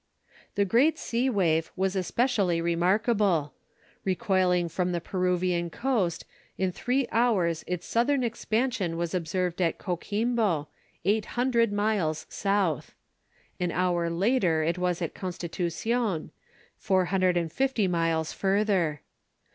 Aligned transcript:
The 0.55 0.65
great 0.65 0.97
sea 0.97 1.29
wave 1.29 1.71
was 1.75 1.95
especially 1.95 2.59
remarkable. 2.59 3.53
Recoiling 4.03 4.67
from 4.67 4.93
the 4.93 4.99
Peruvian 4.99 5.69
coast, 5.69 6.25
in 6.57 6.71
three 6.71 7.07
hours 7.11 7.63
its 7.67 7.85
southern 7.85 8.23
expansion 8.23 8.97
was 8.97 9.13
observed 9.13 9.61
at 9.61 9.77
Coquimbo, 9.77 10.69
eight 11.05 11.25
hundred 11.37 11.71
miles 11.71 12.25
south. 12.29 12.95
An 13.59 13.69
hour 13.71 14.09
later 14.09 14.63
it 14.63 14.79
was 14.79 15.03
at 15.03 15.13
Constitucion, 15.13 16.31
four 16.79 17.05
hundred 17.05 17.37
and 17.37 17.51
fifty 17.53 17.87
miles 17.87 18.33
further. 18.33 19.01